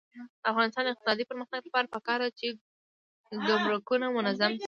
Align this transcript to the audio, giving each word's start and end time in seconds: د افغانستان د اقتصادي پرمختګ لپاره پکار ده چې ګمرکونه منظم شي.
د 0.13 0.15
افغانستان 0.51 0.83
د 0.85 0.89
اقتصادي 0.91 1.23
پرمختګ 1.31 1.59
لپاره 1.67 1.91
پکار 1.95 2.19
ده 2.23 2.29
چې 2.39 2.47
ګمرکونه 3.47 4.05
منظم 4.17 4.51
شي. 4.53 4.59